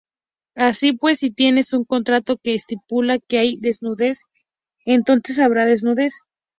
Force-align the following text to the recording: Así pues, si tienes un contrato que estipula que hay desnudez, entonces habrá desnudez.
Así 0.55 0.93
pues, 0.93 1.19
si 1.19 1.29
tienes 1.29 1.73
un 1.73 1.85
contrato 1.85 2.37
que 2.41 2.55
estipula 2.55 3.19
que 3.19 3.37
hay 3.37 3.57
desnudez, 3.57 4.23
entonces 4.83 5.37
habrá 5.37 5.67
desnudez. 5.67 6.11